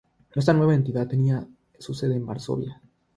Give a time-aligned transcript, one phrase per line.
[0.33, 1.47] Esta nueva entidad tenía
[1.77, 2.81] su sede en Varsovia.